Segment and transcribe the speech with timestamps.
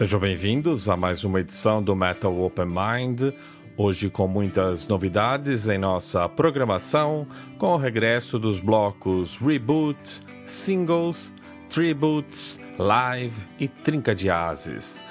[0.00, 3.34] Sejam bem-vindos a mais uma edição do Metal Open Mind.
[3.76, 7.26] Hoje com muitas novidades em nossa programação,
[7.58, 11.34] com o regresso dos blocos Reboot, Singles,
[11.68, 15.04] Tributes, Live e Trinca de Ases.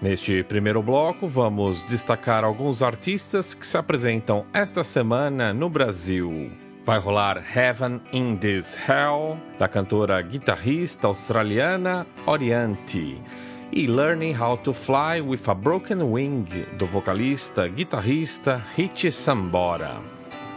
[0.00, 6.50] Neste primeiro bloco, vamos destacar alguns artistas que se apresentam esta semana no Brasil.
[6.82, 13.20] Vai rolar Heaven in This Hell, da cantora guitarrista australiana Oriente
[13.72, 16.44] e Learning How to Fly with a Broken Wing,
[16.76, 20.00] do vocalista guitarrista Richie Sambora.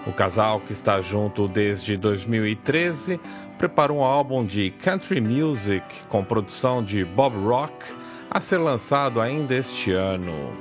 [0.07, 3.19] O casal, que está junto desde 2013,
[3.57, 7.85] preparou um álbum de country music com produção de Bob Rock
[8.29, 10.51] a ser lançado ainda este ano.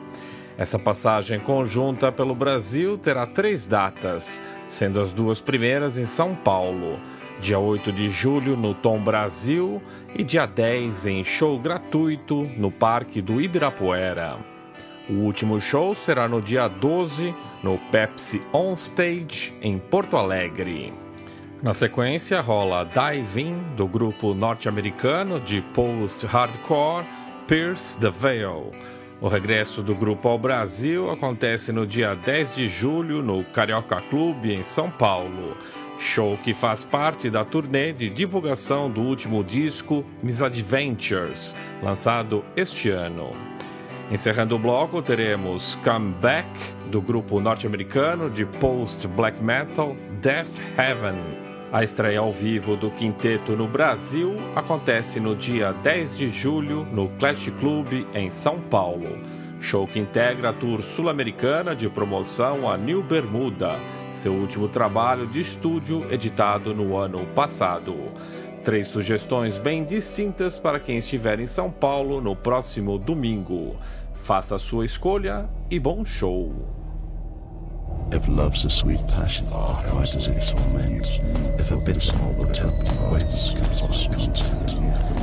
[0.59, 7.01] Essa passagem conjunta pelo Brasil terá três datas, sendo as duas primeiras em São Paulo
[7.43, 9.83] dia 8 de julho no Tom Brasil
[10.15, 14.39] e dia 10 em show gratuito no Parque do Ibirapuera.
[15.11, 20.95] O último show será no dia 12 no Pepsi On Stage em Porto Alegre.
[21.61, 27.05] Na sequência rola Dive In do grupo norte-americano de post-hardcore
[27.49, 28.71] Pierce the Veil.
[29.21, 34.53] O regresso do grupo ao Brasil acontece no dia 10 de julho no Carioca Clube
[34.53, 35.57] em São Paulo
[35.99, 43.33] show que faz parte da turnê de divulgação do último disco Misadventures, lançado este ano.
[44.11, 46.49] Encerrando o bloco, teremos Come Back,
[46.91, 51.17] do grupo norte-americano de post-black metal Death Heaven.
[51.73, 57.09] A estreia ao vivo do quinteto no Brasil acontece no dia 10 de julho no
[57.19, 59.19] Clash Club, em São Paulo.
[59.63, 63.79] Show que integra a tour sul-americana de promoção a New Bermuda,
[64.11, 67.95] seu último trabalho de estúdio editado no ano passado.
[68.65, 73.77] Três sugestões bem distintas para quem estiver em São Paulo no próximo domingo.
[74.13, 76.53] Faça a sua escolha e bom show!
[78.13, 80.37] If love's a sweet passion, why does it?
[81.59, 82.73] If a comes content.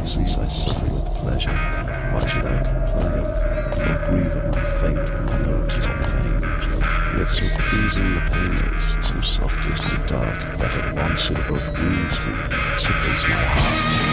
[0.07, 1.51] Since I suffer with pleasure,
[2.13, 3.48] why should I complain?
[3.79, 6.41] Or grieve at my fate I know it is vain?
[7.17, 11.37] Yet so pleasing the pain is, so soft is the dart, that at once it
[11.47, 12.33] both wounds me,
[12.77, 14.08] tickles my heart.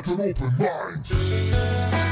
[0.00, 2.09] Let an open mind.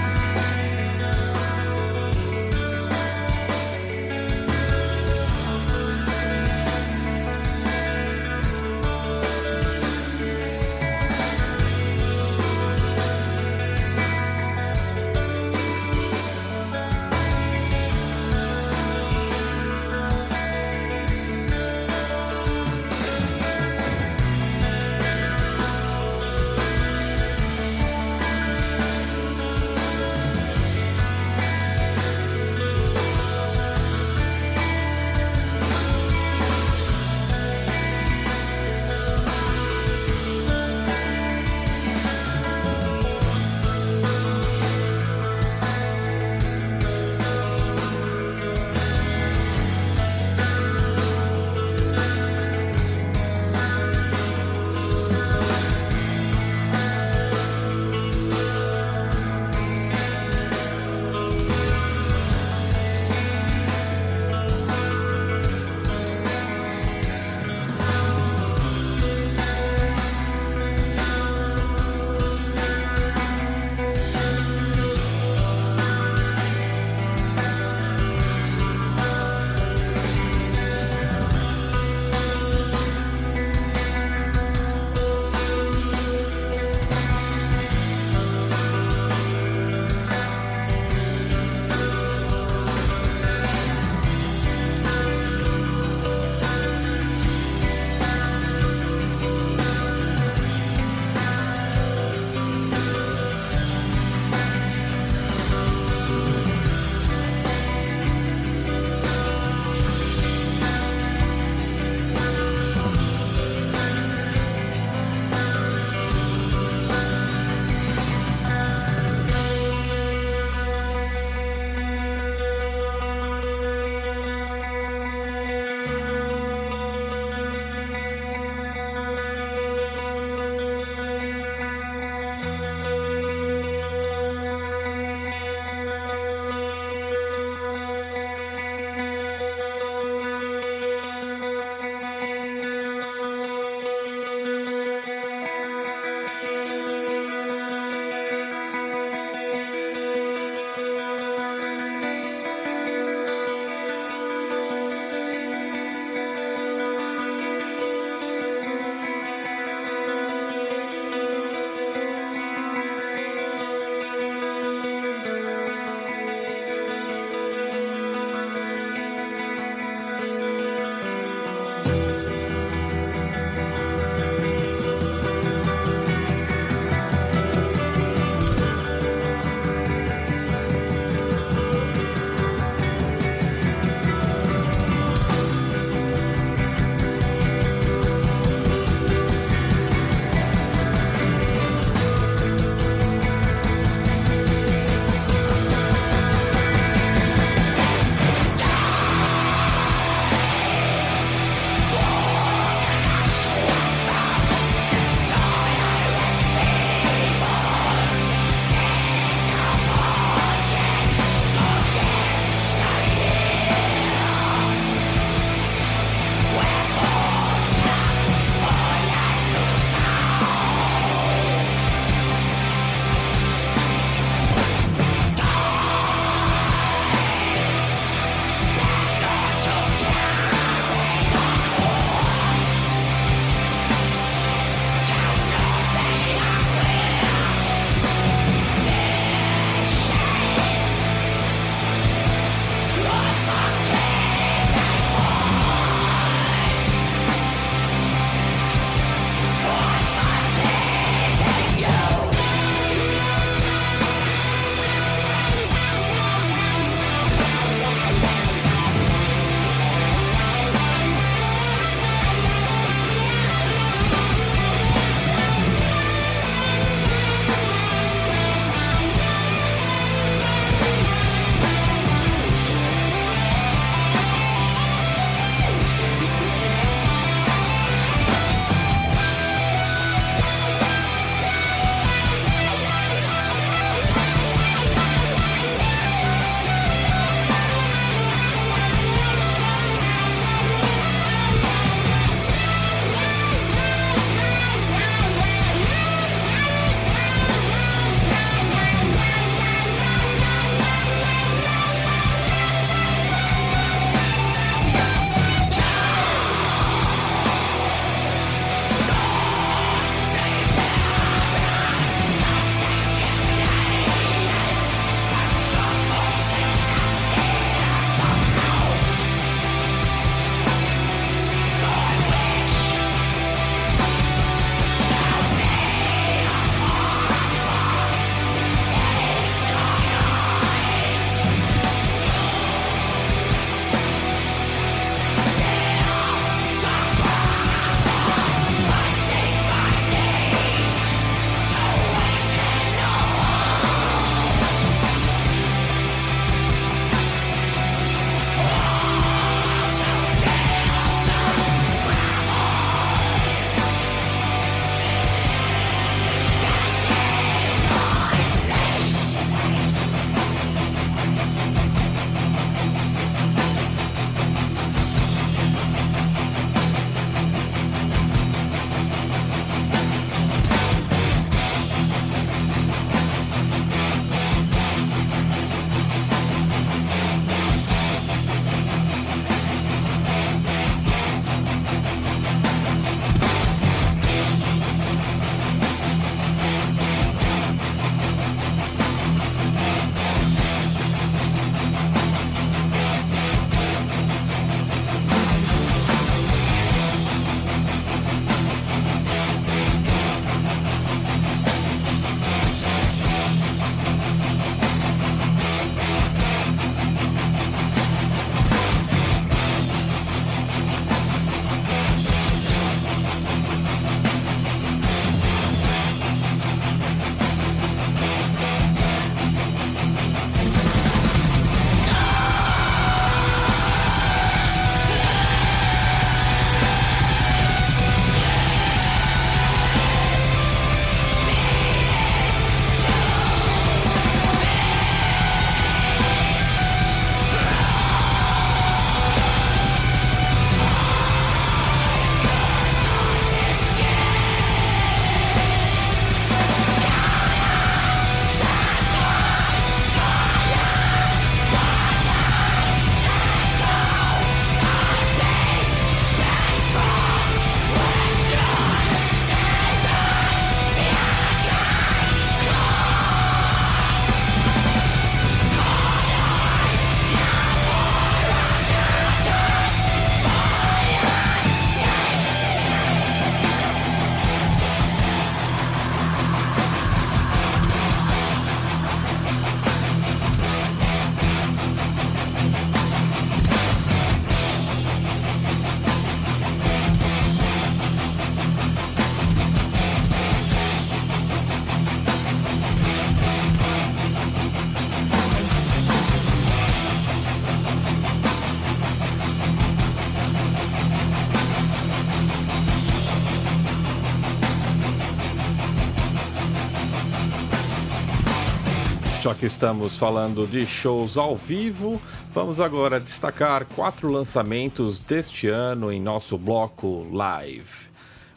[509.58, 512.20] Que estamos falando de shows ao vivo,
[512.54, 518.08] vamos agora destacar quatro lançamentos deste ano em nosso bloco live.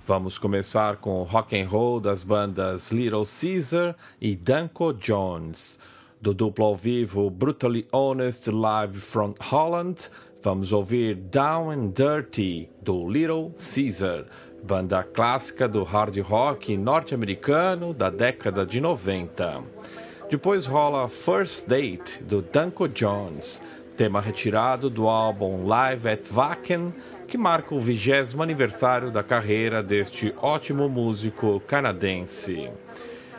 [0.05, 5.79] Vamos começar com rock and roll das bandas Little Caesar e Danko Jones.
[6.21, 10.07] Do duplo ao vivo Brutally Honest Live from Holland,
[10.43, 14.27] vamos ouvir Down and Dirty do Little Caesar,
[14.63, 19.63] banda clássica do hard rock norte-americano da década de 90.
[20.31, 23.61] Depois rola First Date do Danko Jones,
[23.97, 26.93] tema retirado do álbum Live at Wacken,
[27.27, 32.69] que marca o vigésimo aniversário da carreira deste ótimo músico canadense.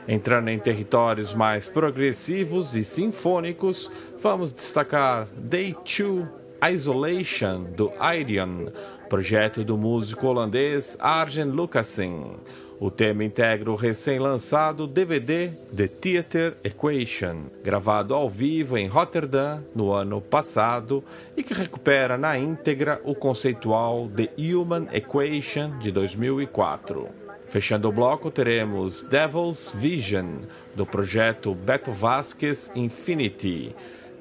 [0.06, 6.28] Entrando em territórios mais progressivos e sinfônicos, vamos destacar Day 2
[6.74, 8.66] Isolation do Irion,
[9.08, 12.36] projeto do músico holandês Arjen Lucassen.
[12.84, 19.92] O tema integra o recém-lançado DVD The Theater Equation, gravado ao vivo em Rotterdam no
[19.92, 21.04] ano passado
[21.36, 27.08] e que recupera na íntegra o conceitual The Human Equation de 2004.
[27.46, 30.38] Fechando o bloco, teremos Devil's Vision,
[30.74, 33.76] do projeto Beto Vasquez Infinity,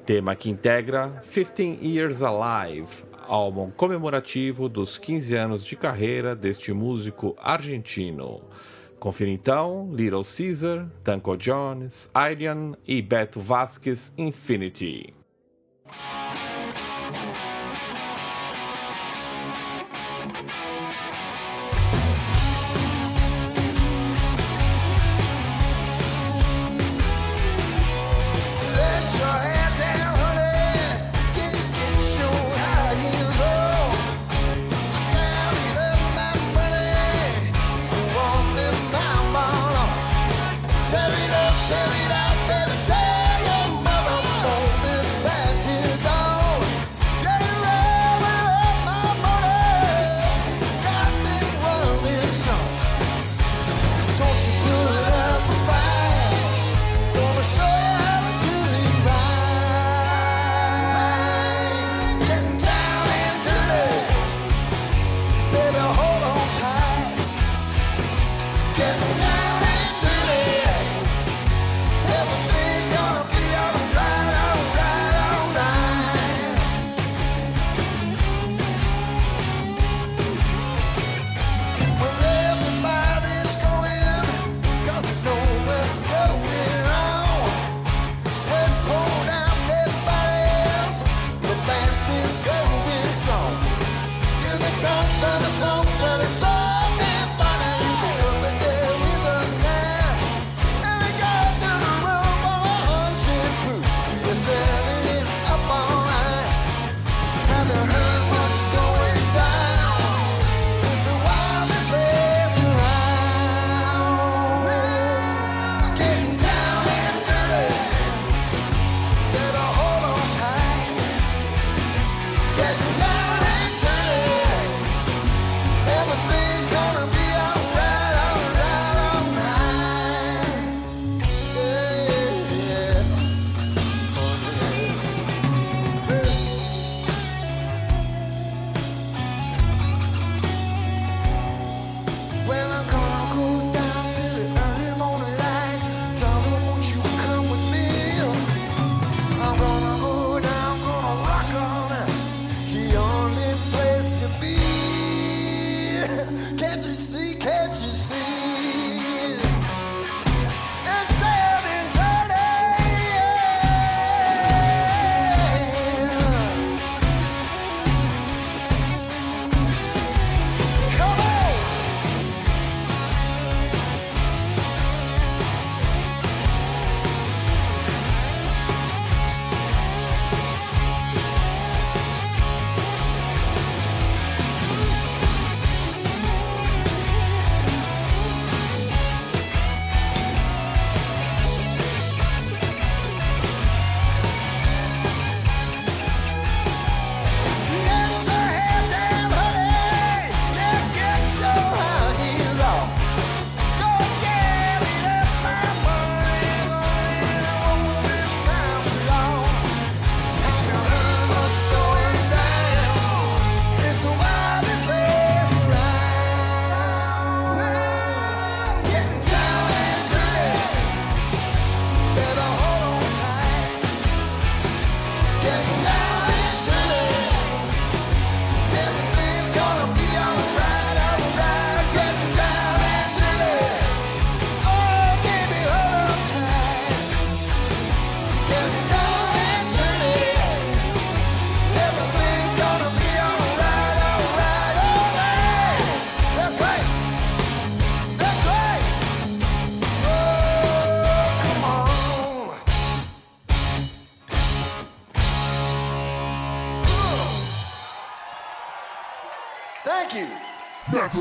[0.06, 7.36] tema que integra 15 Years Alive, álbum comemorativo dos 15 anos de carreira deste músico
[7.40, 8.42] argentino.
[8.98, 15.12] Confira então Little Caesar, Danko Jones, Irian e Beto Vasquez Infinity.
[41.68, 42.61] Tear it there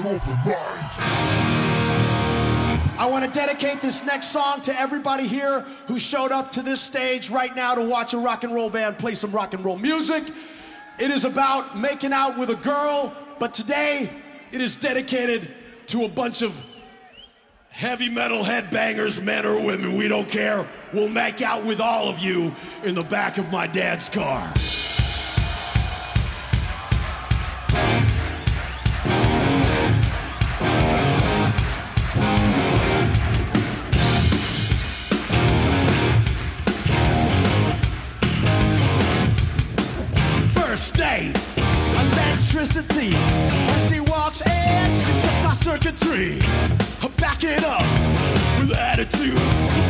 [0.06, 1.92] an open mind.
[2.98, 6.80] I want to dedicate this next song to everybody here who showed up to this
[6.80, 9.78] stage right now to watch a rock and roll band play some rock and roll
[9.78, 10.30] music.
[11.00, 14.12] It is about making out with a girl, but today
[14.52, 15.52] it is dedicated
[15.88, 16.56] to a bunch of
[17.70, 20.68] heavy metal headbangers, men or women, we don't care.
[20.94, 24.54] We'll make out with all of you in the back of my dad's car.
[42.72, 43.14] Electricity.
[43.14, 46.40] When she walks in, she sets my circuitry.
[47.18, 47.86] Back it up
[48.60, 49.38] with attitude.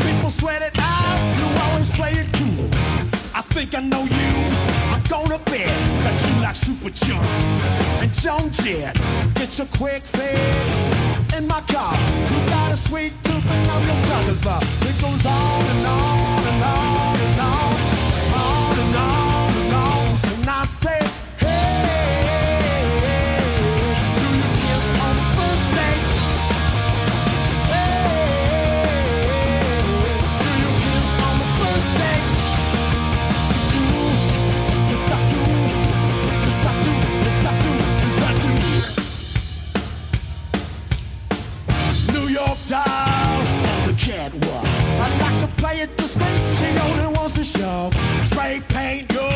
[0.03, 2.67] People sweat it out, you always play it cool.
[3.33, 4.33] I think I know you.
[4.91, 5.67] I'm gonna bet
[6.03, 7.23] that you like super jump
[8.03, 8.95] and Joan Jett.
[9.35, 10.75] Get your quick fix
[11.37, 11.95] in my car.
[12.31, 14.63] You got a sweet tooth and I'm your about.
[14.63, 17.10] It goes on and on and on,
[47.71, 47.89] show.
[48.25, 49.31] Spray paint your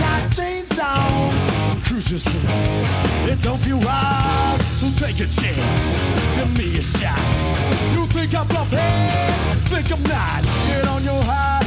[0.00, 1.80] tight jeans on.
[1.82, 2.44] Cruise yourself.
[3.30, 5.84] It don't feel right, so take a chance.
[6.36, 7.20] Give me a shot.
[7.94, 8.78] You think I'm bluffing?
[9.70, 10.42] Think I'm not.
[10.68, 11.64] Get on your high.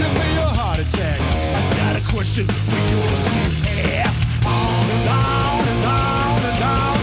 [0.00, 1.20] Give me a heart attack.
[1.20, 3.54] I got a question for your sweet
[4.00, 4.16] ass.
[4.44, 6.98] On and on and on and on.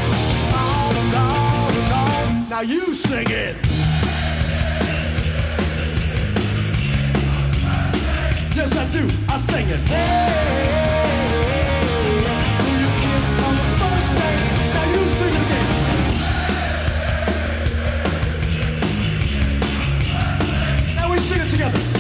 [0.66, 2.50] On and on and on.
[2.50, 3.69] Now you sing it.
[8.60, 9.08] Yes, I do.
[9.30, 9.80] I sing it.
[9.88, 10.68] Hey,
[12.60, 14.44] do you kiss on the first date?
[14.76, 15.70] Now you sing it again.
[20.98, 21.99] Now we sing it together.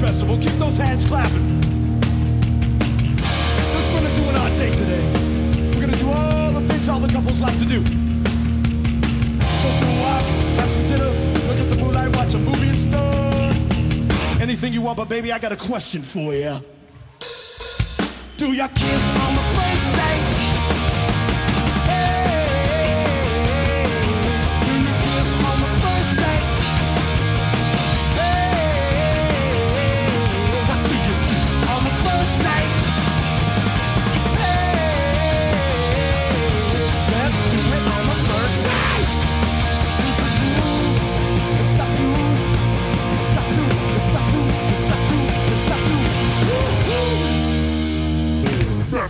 [0.00, 0.38] Festival.
[0.38, 1.60] Keep those hands clapping.
[3.20, 5.04] This do an odd date today.
[5.74, 7.82] We're gonna do all the things all the couples like to do.
[7.82, 7.88] Go
[9.78, 10.24] for a walk,
[10.56, 11.10] have some dinner,
[11.48, 14.40] look at the moonlight, watch a movie and stuff.
[14.40, 16.58] Anything you want, but baby, I got a question for you.
[18.38, 19.49] Do ya kiss on the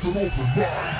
[0.02, 0.99] An open mind.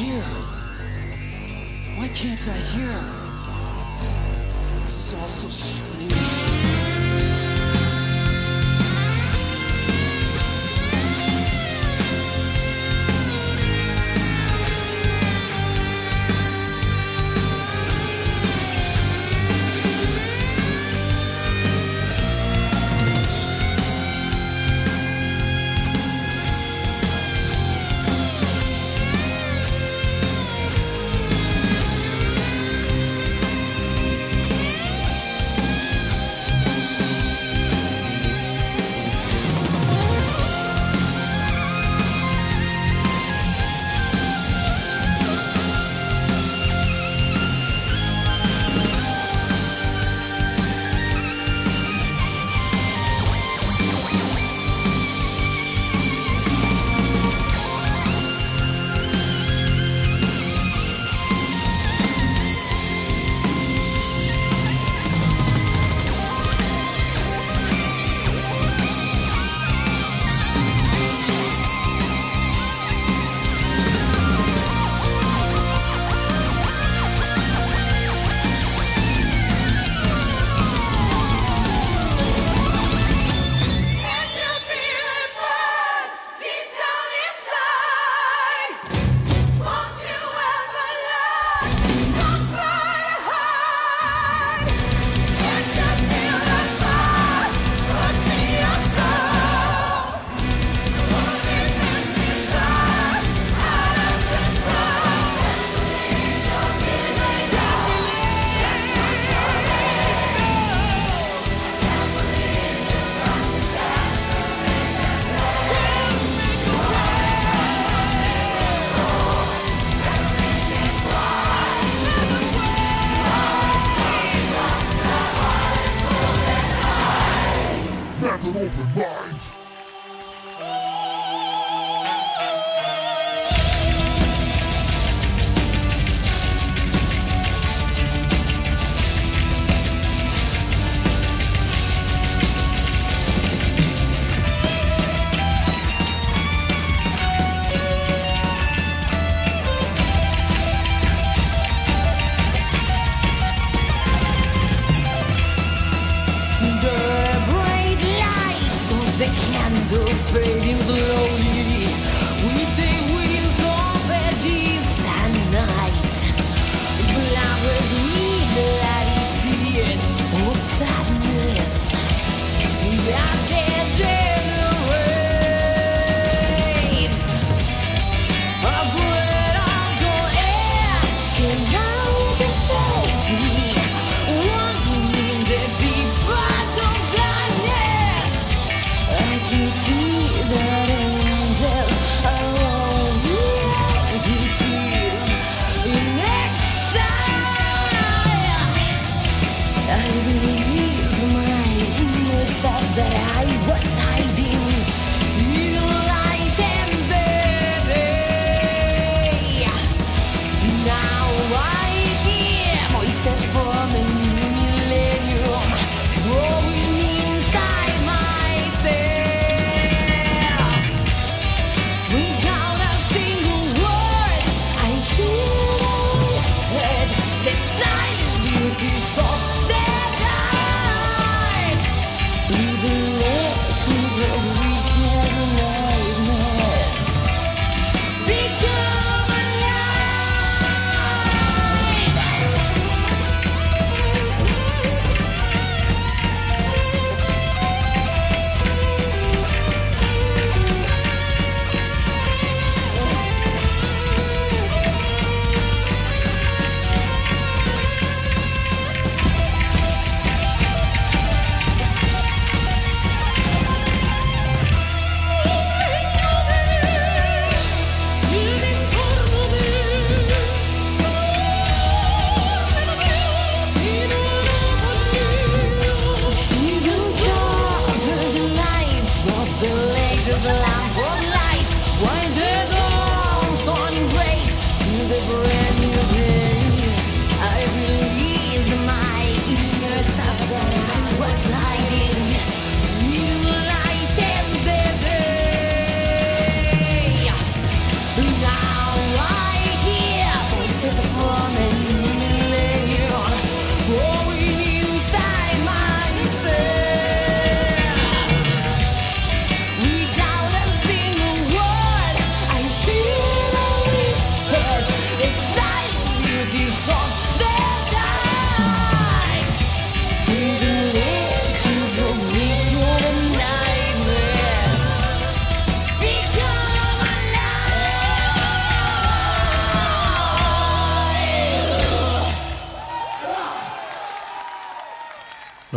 [0.00, 0.37] I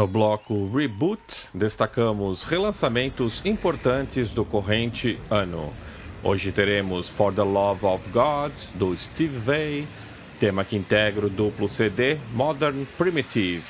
[0.02, 1.22] No bloco Reboot,
[1.54, 5.72] destacamos relançamentos importantes do corrente ano.
[6.24, 9.88] Hoje teremos For the Love of God, do Steve Vai,
[10.40, 13.62] tema que integra o duplo CD Modern Primitive,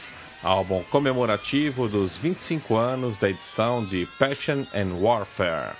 [0.41, 5.73] álbum comemorativo dos 25 anos da edição de Passion and Warfare.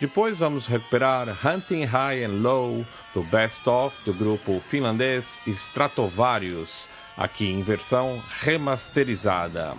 [0.00, 6.88] Depois vamos recuperar Hunting High and Low, do Best Of do grupo finlandês Stratovarius,
[7.18, 9.74] aqui em versão remasterizada.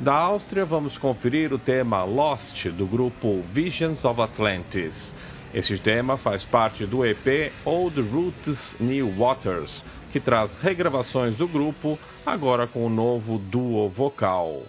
[0.00, 5.16] Da Áustria, vamos conferir o tema Lost do grupo Visions of Atlantis.
[5.52, 11.98] Este tema faz parte do EP Old Roots New Waters, que traz regravações do grupo,
[12.24, 14.62] agora com o novo duo vocal.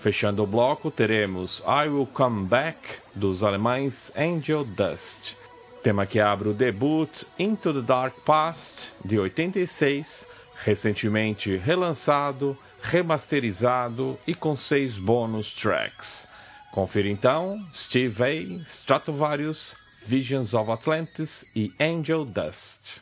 [0.00, 2.78] Fechando o bloco, teremos I Will Come Back,
[3.14, 5.34] dos alemães Angel Dust.
[5.82, 10.26] Tema que abre o debut Into the Dark Past, de 86,
[10.64, 16.28] recentemente relançado, remasterizado e com seis bônus tracks.
[16.72, 19.74] Confira então Steve Vai, Stratovarius,
[20.04, 23.00] Visions of Atlantis e Angel Dust.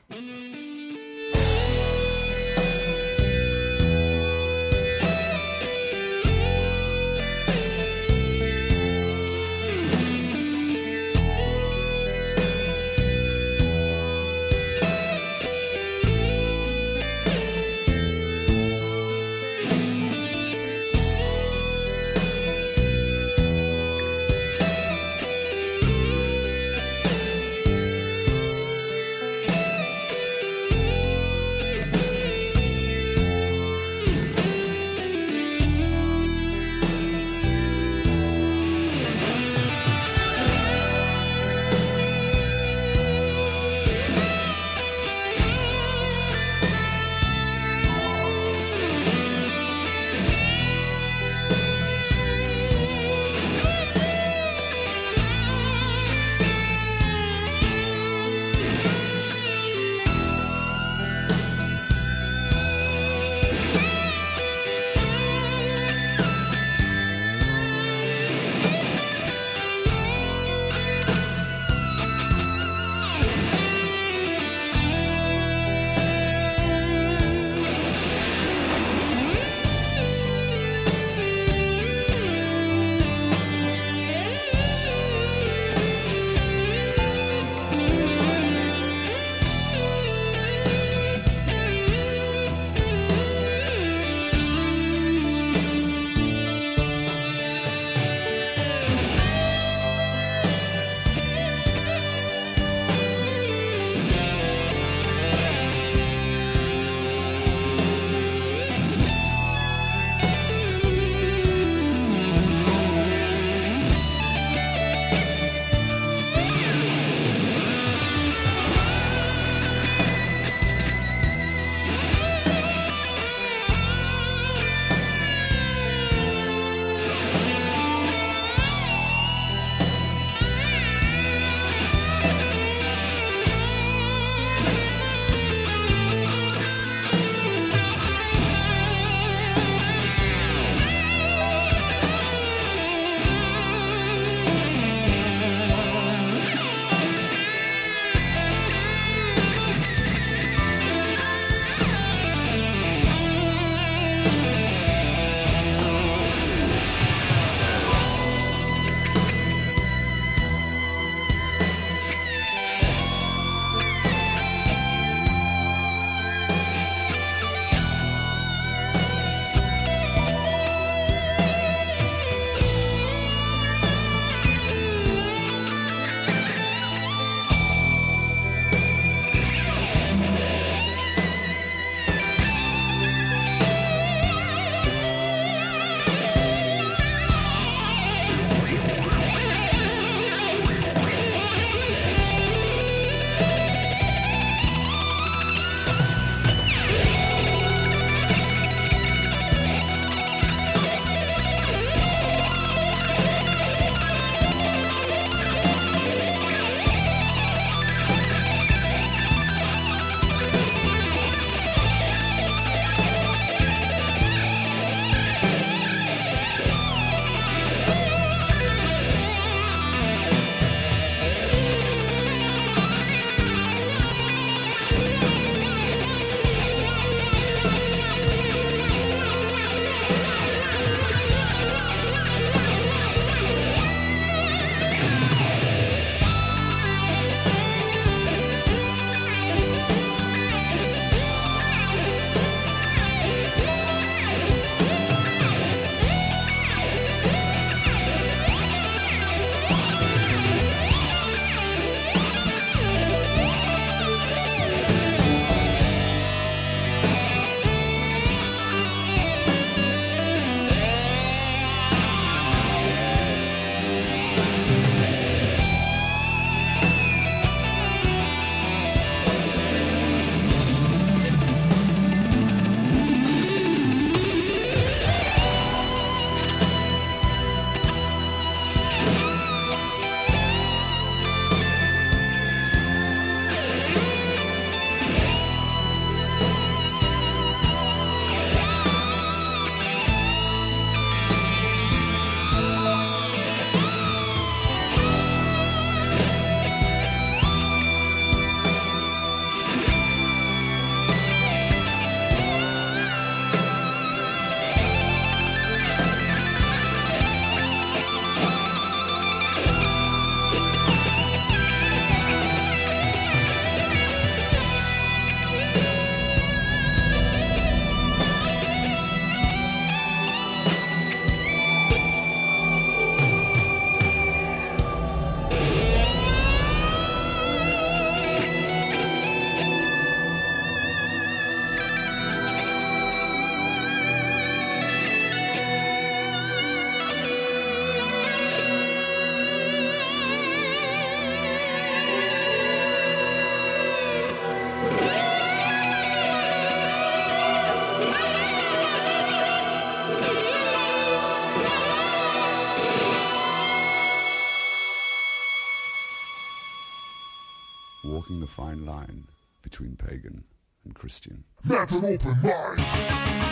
[360.10, 360.42] pagan
[360.84, 361.44] and Christian.
[361.64, 363.49] That's an open mind!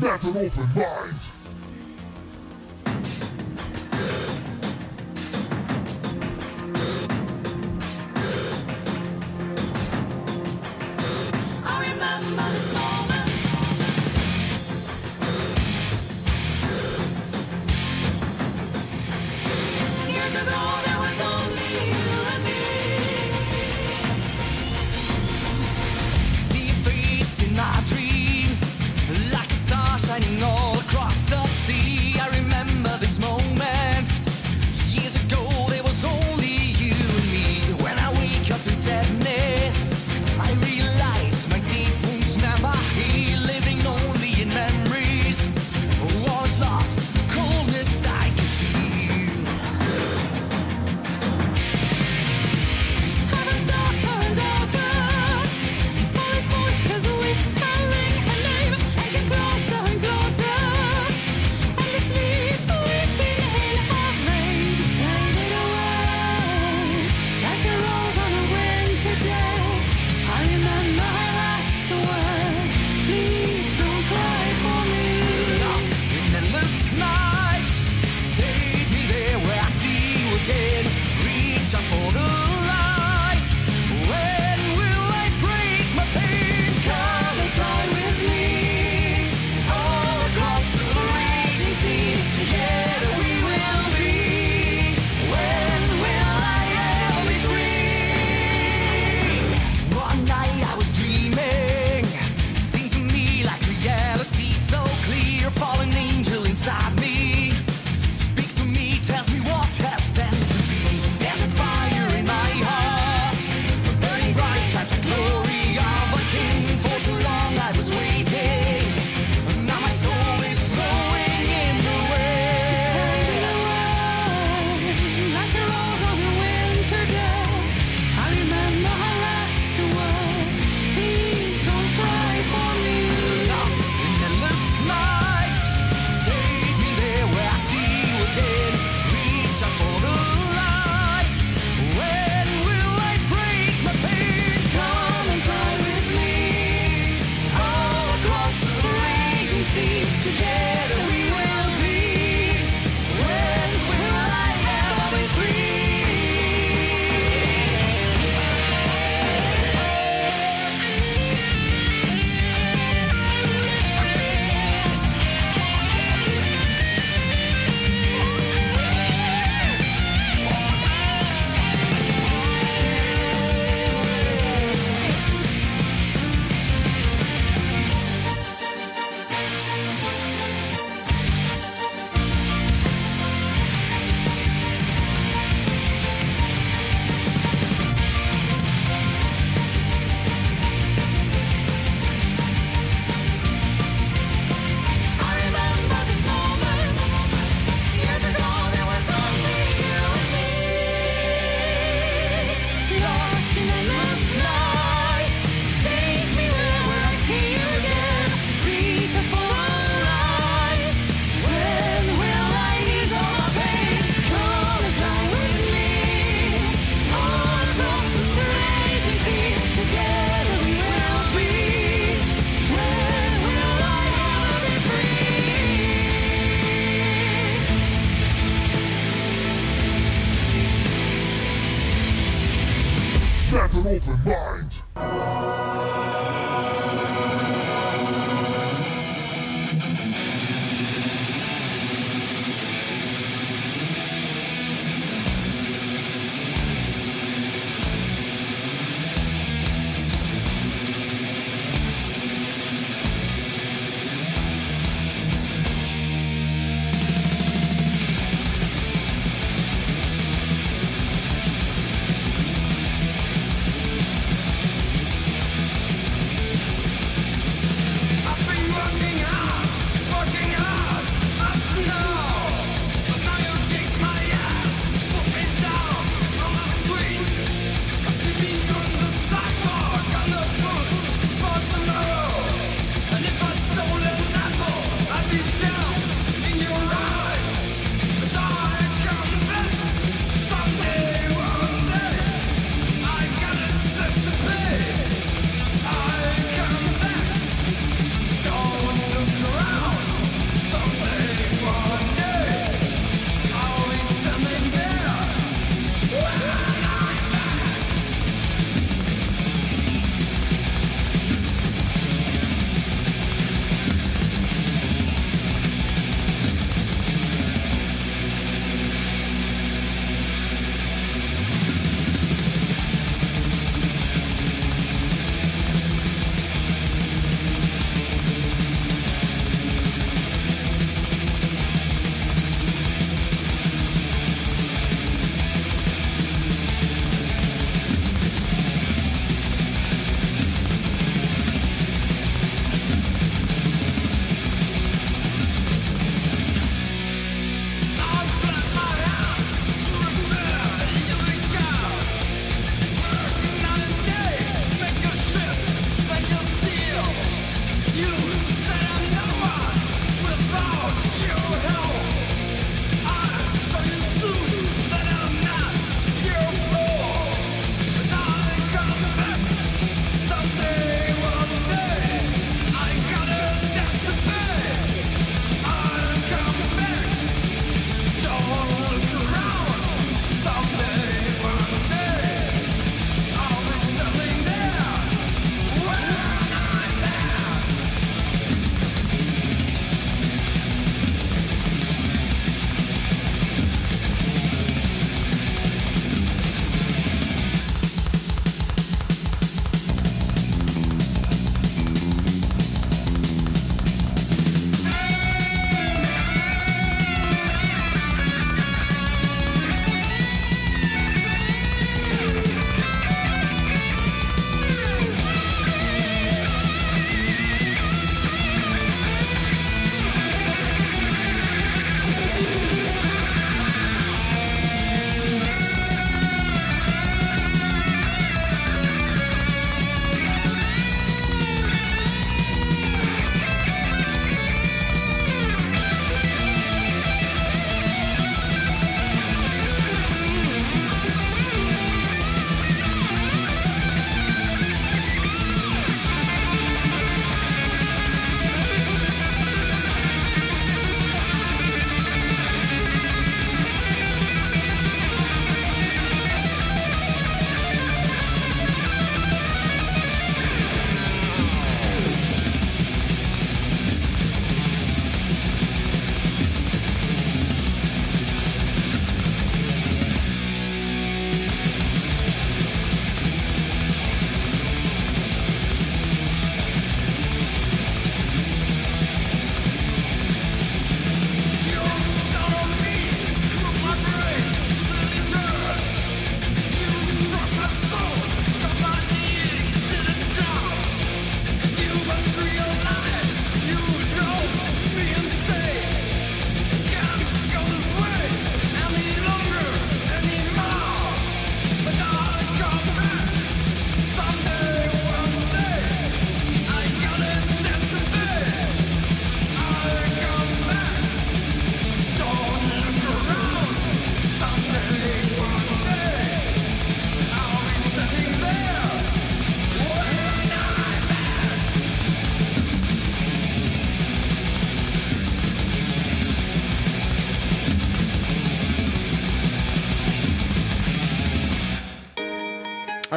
[0.00, 1.37] That's an open mind.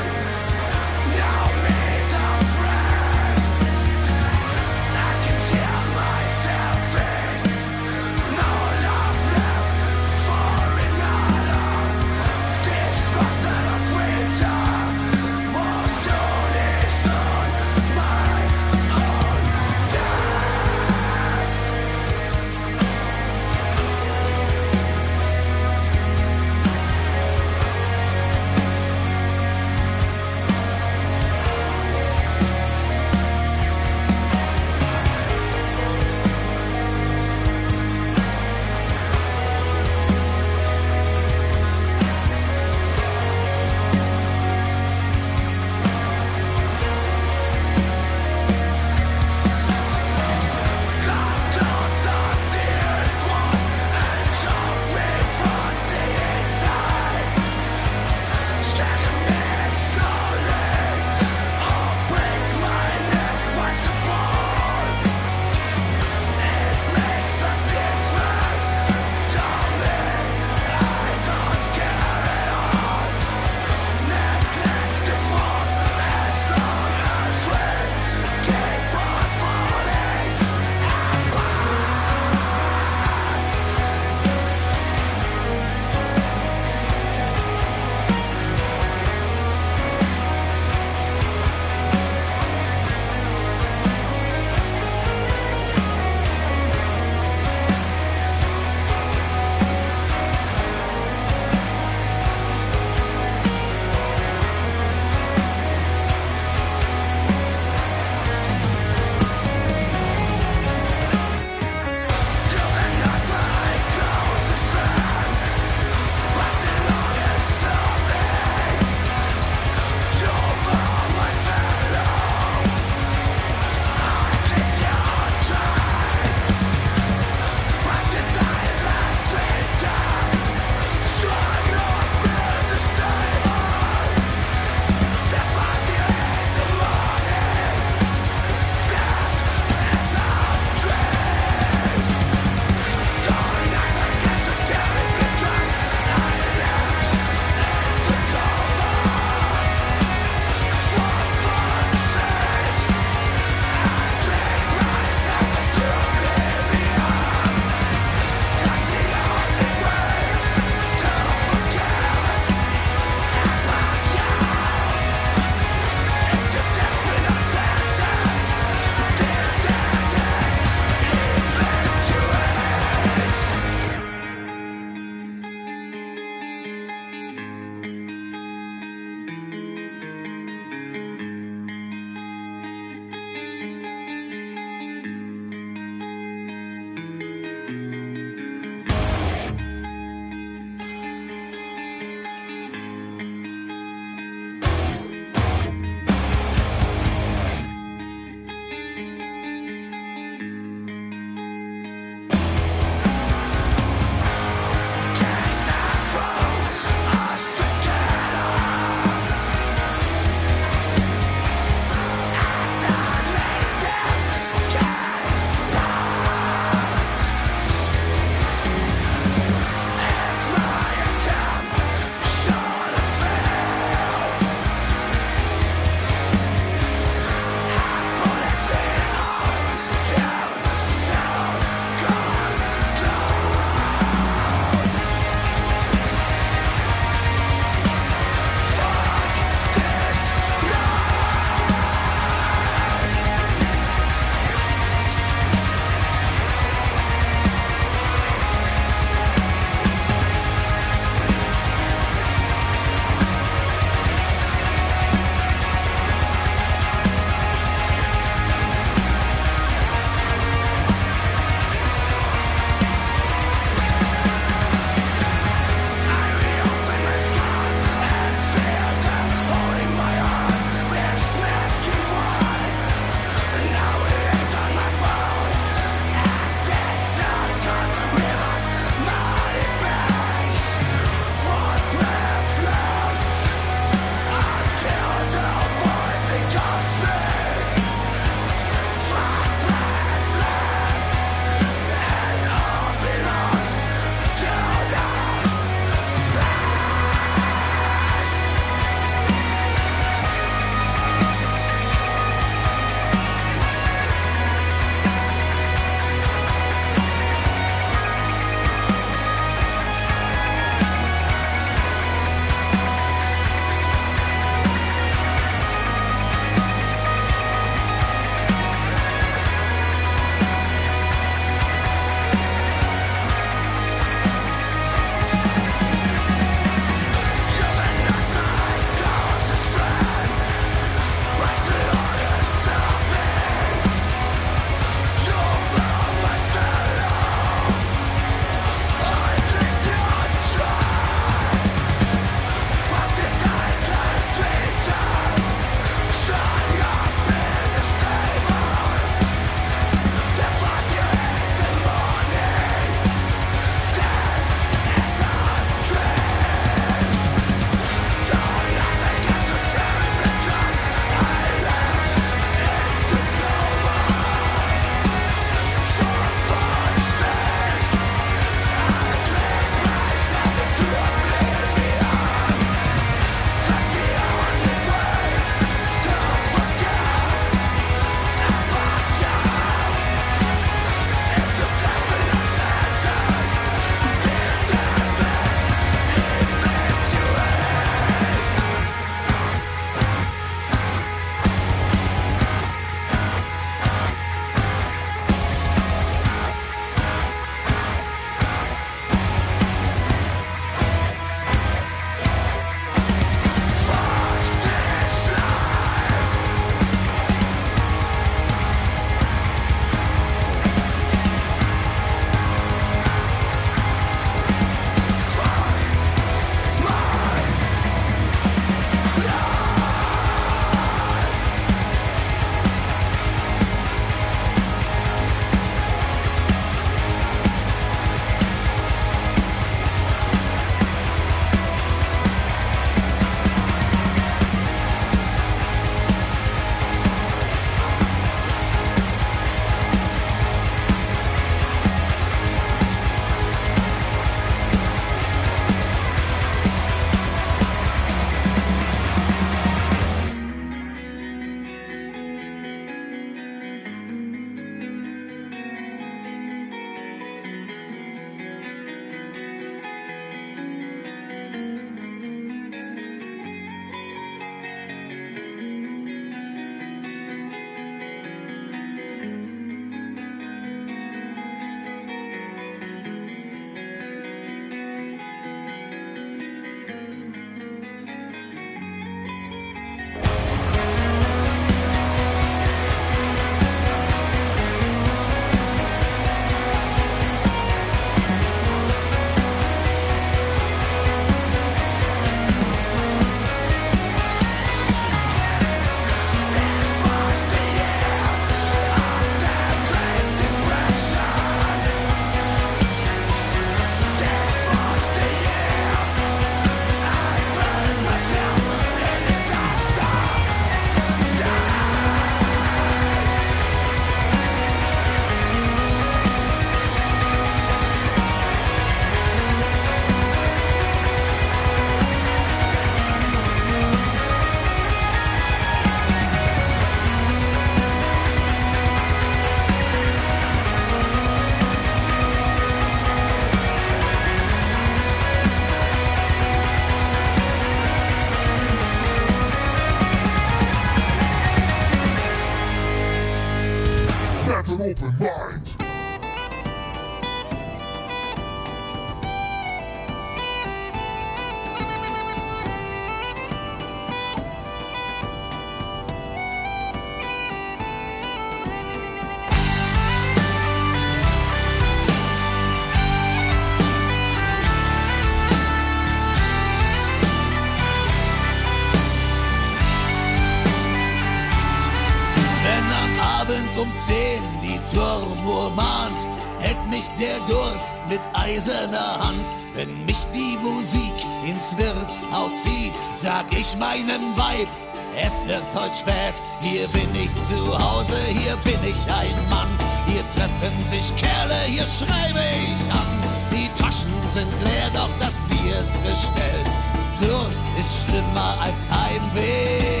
[577.20, 579.44] der Durst mit eiserner Hand.
[579.74, 581.12] Wenn mich die Musik
[581.46, 584.68] ins Wirtshaus zieht, sag ich meinem Weib,
[585.16, 586.34] es wird heute spät.
[586.60, 589.68] Hier bin ich zu Hause, hier bin ich ein Mann.
[590.06, 593.10] Hier treffen sich Kerle, hier schreibe ich an.
[593.52, 596.78] Die Taschen sind leer, doch das Bier ist bestellt.
[597.20, 600.00] Durst ist schlimmer als Heimweh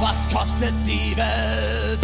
[0.00, 2.00] was kostet die Welt?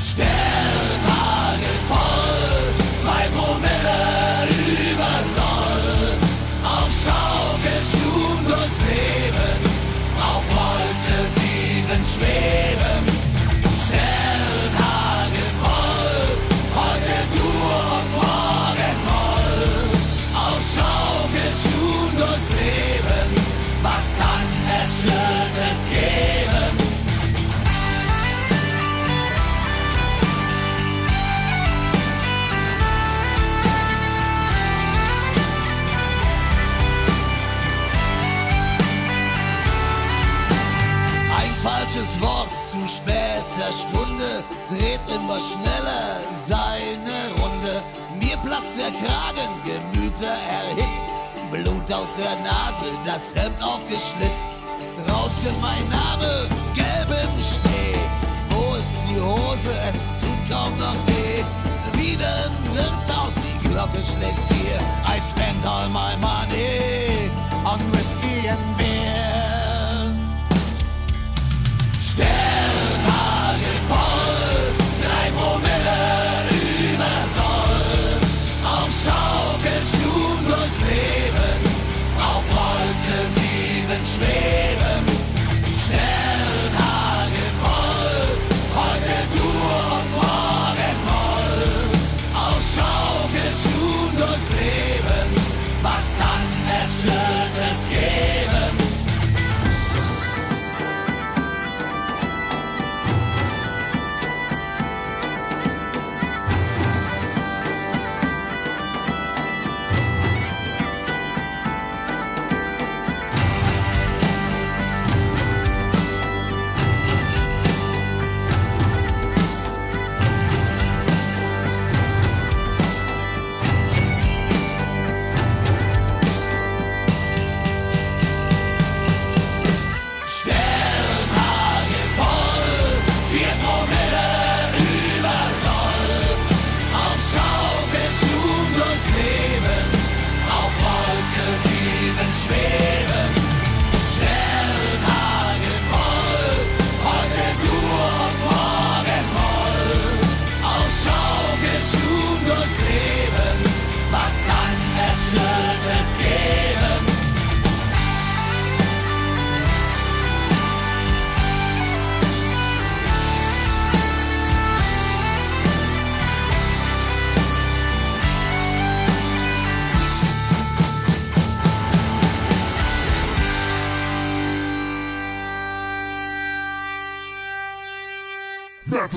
[0.00, 2.63] Sternhagel voll,
[3.00, 4.48] zwei Promille
[4.90, 6.18] über Soll.
[6.64, 9.60] Auf Schaukelschuhen durchs Leben,
[10.18, 13.13] auf Wolke sieben schweben.
[42.94, 47.82] Später Stunde dreht immer schneller seine Runde.
[48.20, 51.06] Mir platzt der Kragen, Gemüter erhitzt,
[51.50, 54.44] Blut aus der Nase, das Hemd aufgeschlitzt.
[55.06, 57.98] Draußen mein Name, gelb im Schnee.
[58.50, 59.72] Wo ist die Hose?
[59.90, 61.42] Es tut kaum noch weh.
[61.98, 64.78] Wieder im Wirtshaus, die Glocke schlägt vier.
[65.06, 66.93] I spend all my money
[84.14, 84.73] sieben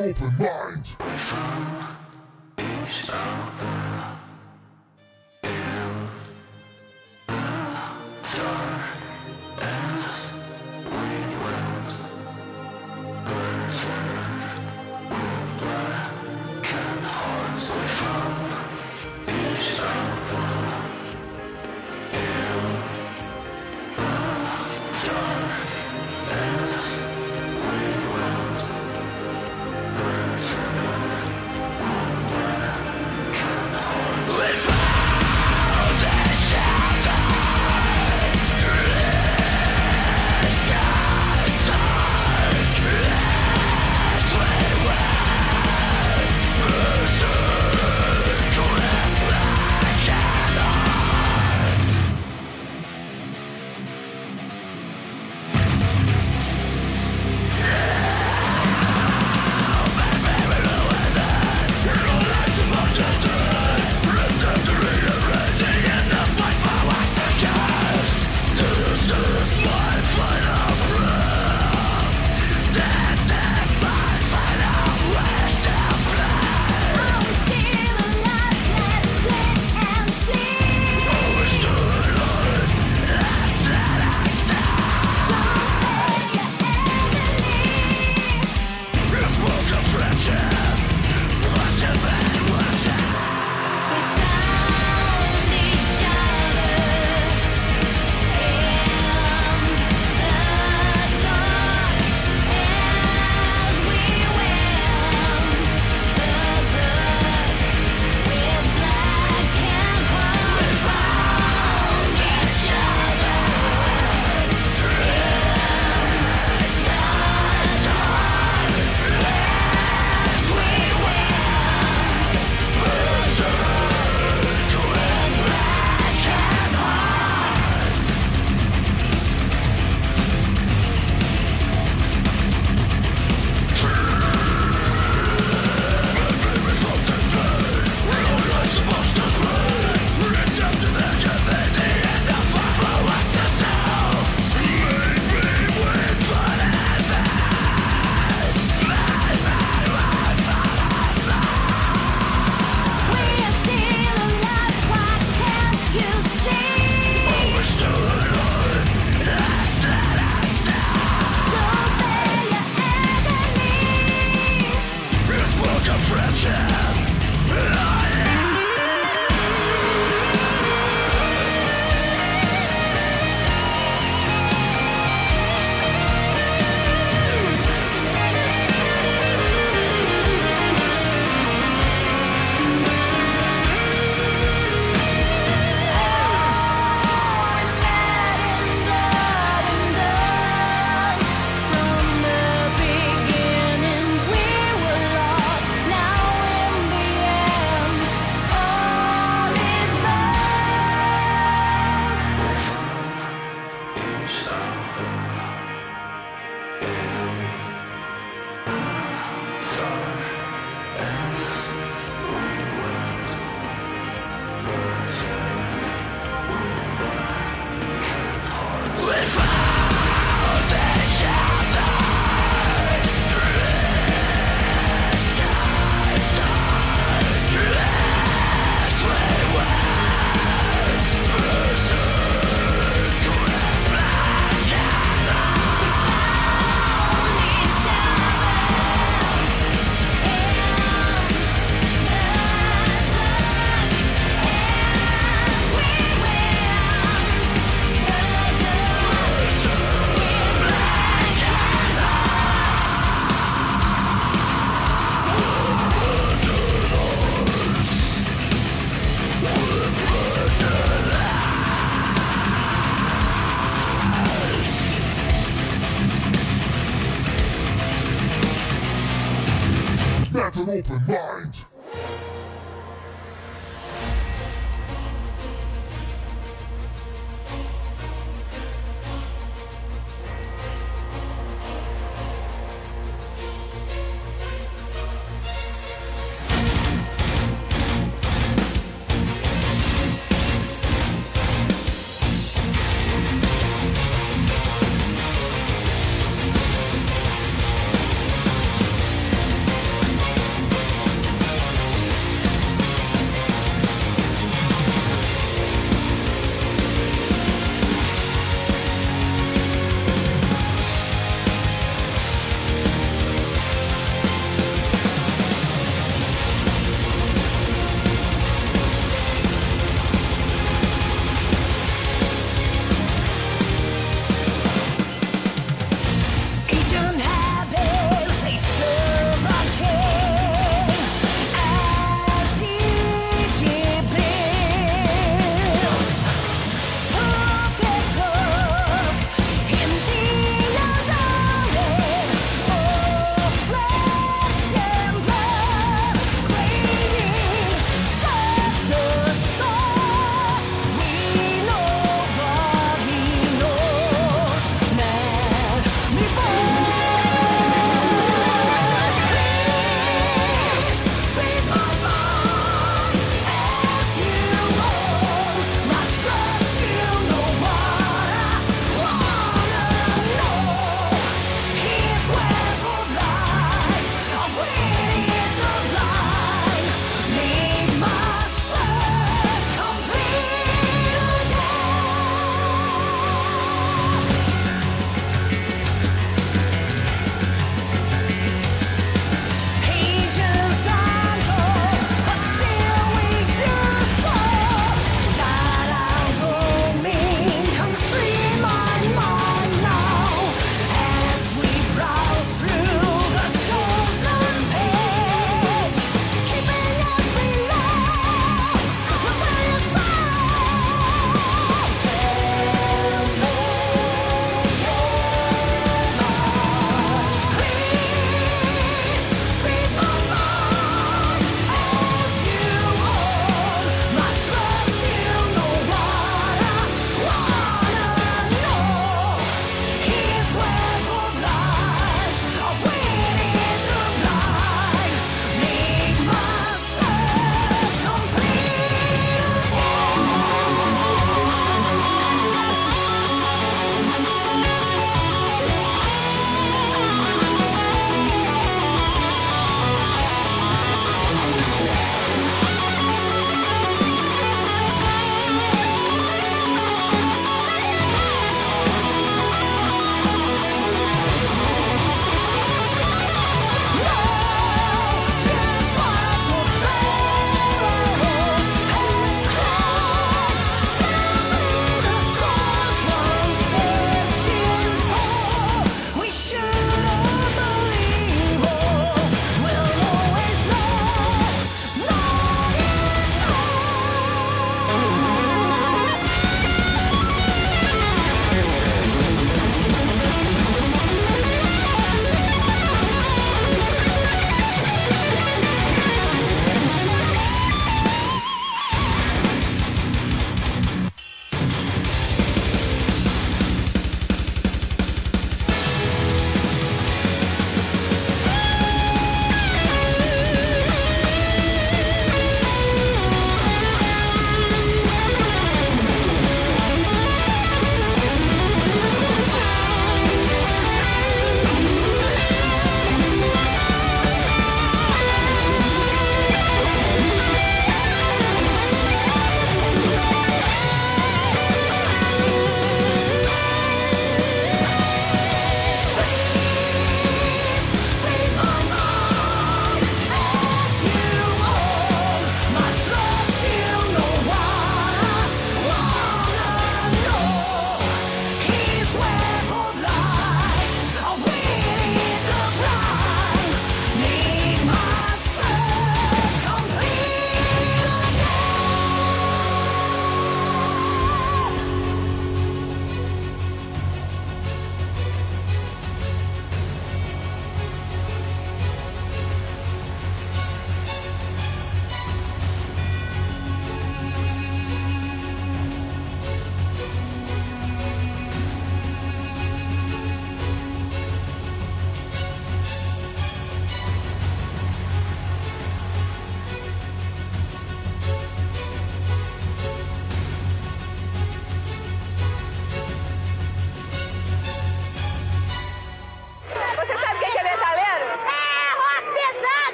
[0.00, 0.57] open mind.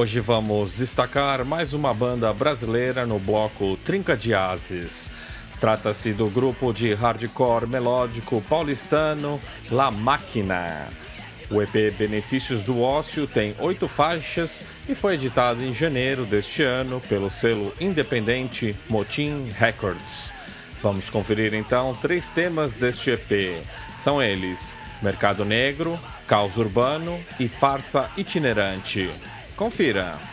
[0.00, 5.12] Hoje vamos destacar mais uma banda brasileira no bloco Trinca de Ases.
[5.60, 9.38] Trata-se do grupo de hardcore melódico paulistano
[9.70, 10.88] La Máquina.
[11.50, 16.98] O EP Benefícios do Ócio tem oito faixas e foi editado em janeiro deste ano
[17.02, 20.32] pelo selo independente Motim Records.
[20.82, 23.62] Vamos conferir então três temas deste EP.
[23.98, 29.10] São eles: Mercado Negro, Caos Urbano e Farsa Itinerante.
[29.60, 30.29] Confira.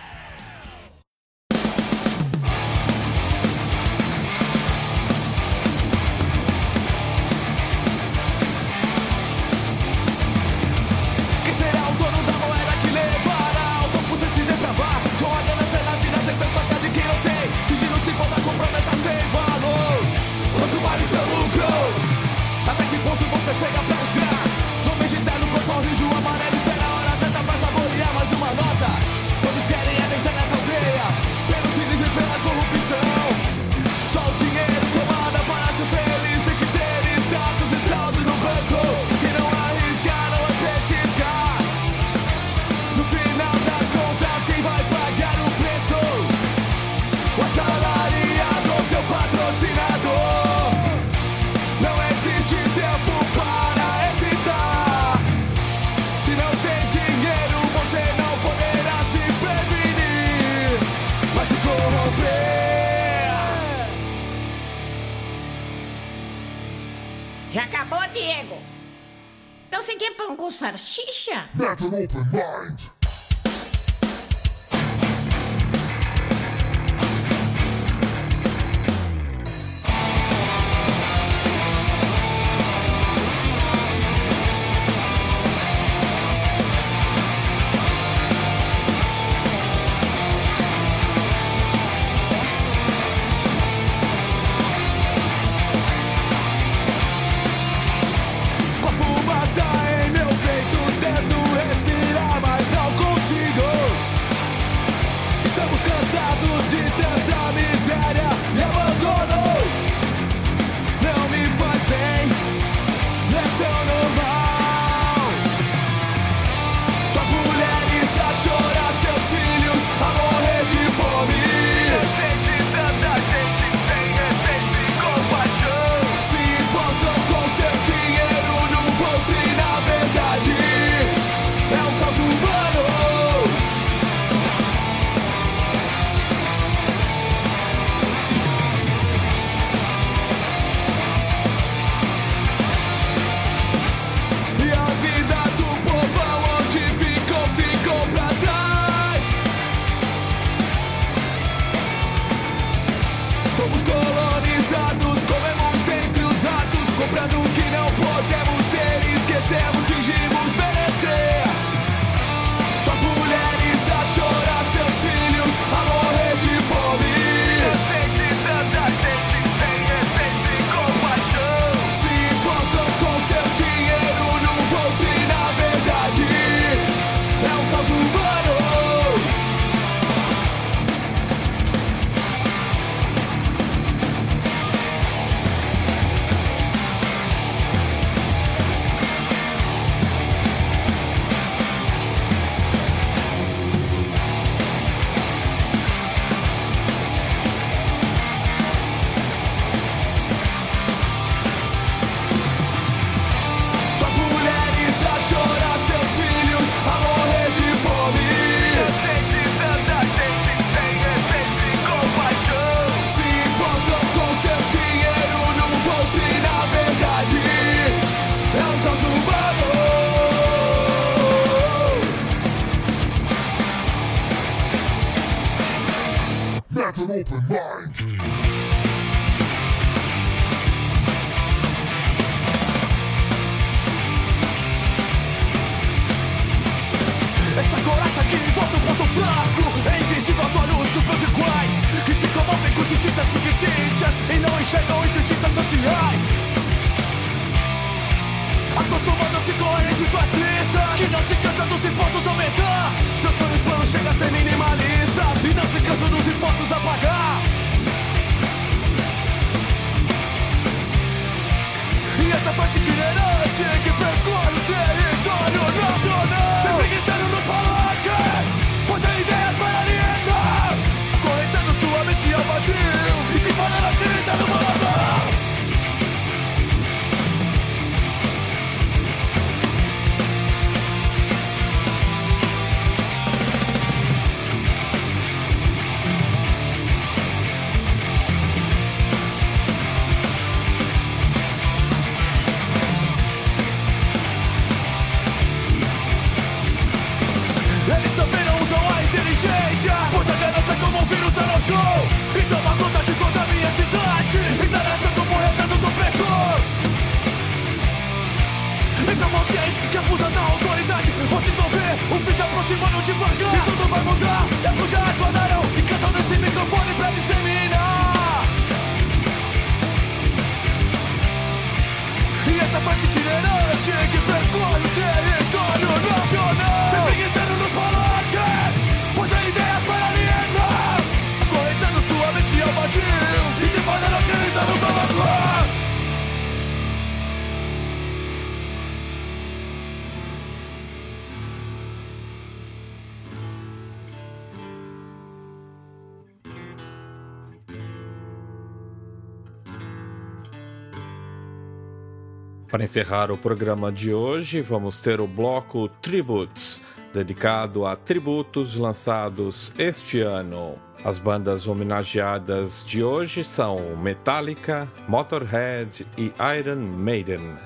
[352.77, 356.79] Para encerrar o programa de hoje, vamos ter o bloco Tributes,
[357.11, 360.75] dedicado a tributos lançados este ano.
[361.03, 367.57] As bandas homenageadas de hoje são Metallica, Motorhead e Iron Maiden.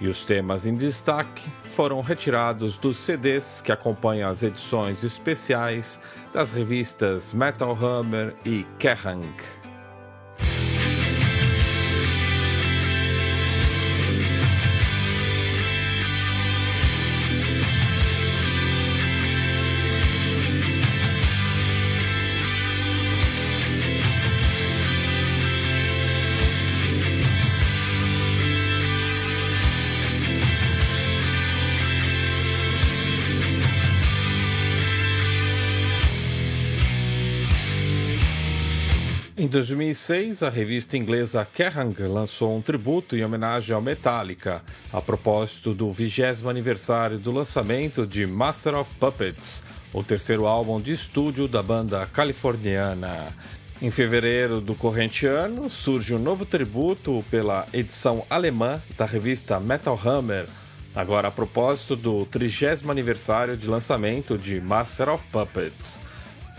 [0.00, 6.00] E os temas em destaque foram retirados dos CDs que acompanham as edições especiais
[6.32, 9.28] das revistas Metal Hammer e Kerrang.
[39.54, 44.60] 2006, a revista inglesa Kerrang lançou um tributo em homenagem ao Metallica,
[44.92, 49.62] a propósito do 20 aniversário do lançamento de Master of Puppets,
[49.92, 53.28] o terceiro álbum de estúdio da banda californiana.
[53.80, 59.96] Em fevereiro do corrente ano, surge um novo tributo pela edição alemã da revista Metal
[60.04, 60.46] Hammer,
[60.96, 66.03] agora a propósito do 30 aniversário de lançamento de Master of Puppets.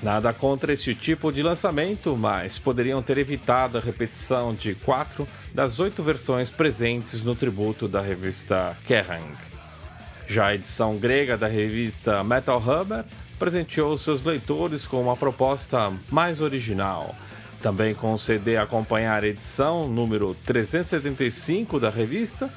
[0.06, 5.80] Nada contra este tipo de lançamento, mas poderiam ter evitado a repetição de quatro das
[5.80, 9.36] oito versões presentes no tributo da revista Kerrang.
[10.28, 13.04] Já a edição grega da revista Metal Hammer
[13.40, 17.16] presenteou seus leitores com uma proposta mais original.
[17.60, 22.48] Também com o CD acompanhar a edição número 375 da revista,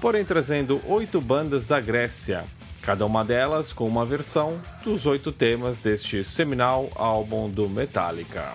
[0.00, 2.44] porém trazendo oito bandas da Grécia,
[2.86, 8.52] cada uma delas com uma versão dos oito temas deste seminal álbum do Metallica.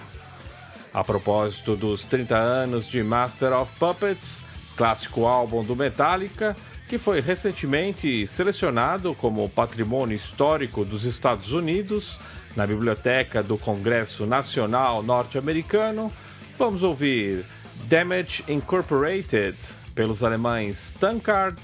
[0.93, 4.41] A propósito dos 30 anos de Master of Puppets,
[4.77, 6.55] clássico álbum do Metallica,
[6.87, 12.17] que foi recentemente selecionado como Patrimônio Histórico dos Estados Unidos
[12.55, 16.09] na Biblioteca do Congresso Nacional Norte-Americano,
[16.57, 17.43] vamos ouvir
[17.89, 19.57] Damage Incorporated
[19.93, 21.59] pelos alemães Tankard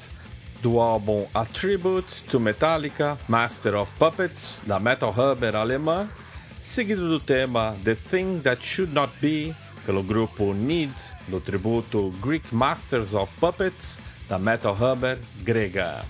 [0.61, 6.07] do álbum A Tribute to Metallica, Master of Puppets, da Metal Hammer alemã,
[6.63, 9.55] seguido do tema The Thing That Should Not Be,
[9.85, 10.93] pelo grupo Need,
[11.27, 16.03] do tributo Greek Masters of Puppets, da Metal Hammer grega.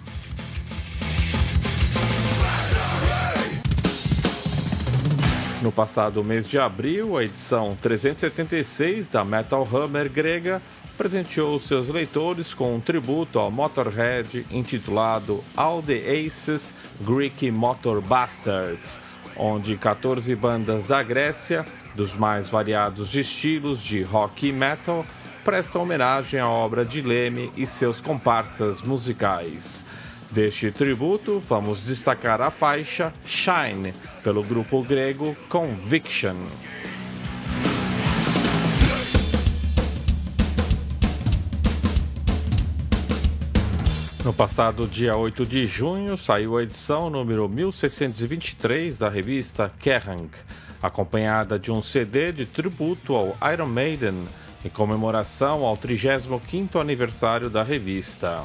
[5.61, 10.61] No passado mês de abril, a edição 376 da Metal Hammer grega
[10.97, 18.99] presenteou seus leitores com um tributo ao Motorhead intitulado All the Aces Greek Motor Bastards,
[19.35, 25.05] onde 14 bandas da Grécia, dos mais variados estilos de rock e metal,
[25.45, 29.85] prestam homenagem à obra de Leme e seus comparsas musicais.
[30.31, 33.93] Deste tributo, vamos destacar a faixa Shine,
[34.23, 36.35] pelo grupo grego Conviction.
[44.27, 50.29] No passado dia 8 de junho, saiu a edição número 1623 da revista Kerrang,
[50.83, 54.27] acompanhada de um CD de tributo ao Iron Maiden,
[54.65, 58.43] em comemoração ao 35º aniversário da revista.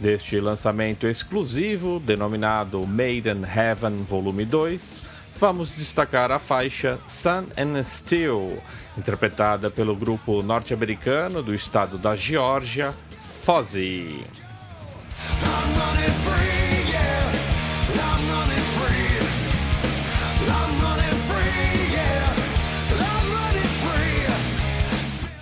[0.00, 5.02] Deste lançamento exclusivo, denominado Maiden Heaven Volume 2,
[5.38, 8.60] vamos destacar a faixa Sun and Steel,
[8.98, 12.92] interpretada pelo grupo norte-americano do estado da Geórgia,
[13.44, 14.41] Fozzy.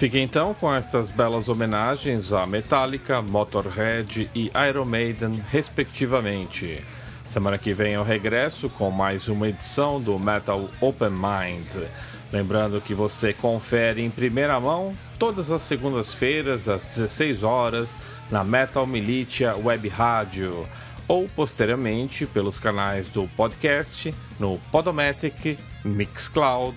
[0.00, 6.82] Fique então com estas belas homenagens a Metallica, Motorhead e Iron Maiden, respectivamente.
[7.22, 11.86] Semana que vem eu regresso com mais uma edição do Metal Open Mind.
[12.32, 17.98] Lembrando que você confere em primeira mão todas as segundas-feiras às 16 horas
[18.30, 20.66] na Metal Militia Web Rádio
[21.08, 26.76] ou posteriormente pelos canais do podcast no Podomatic, Mixcloud,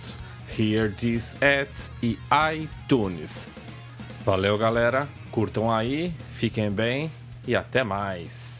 [0.58, 1.70] Hear This At
[2.02, 2.18] e
[2.56, 3.48] iTunes.
[4.26, 5.08] Valeu, galera.
[5.32, 7.12] Curtam aí, fiquem bem
[7.48, 8.53] e até mais.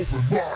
[0.00, 0.49] Open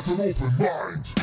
[0.00, 1.19] have an open mind.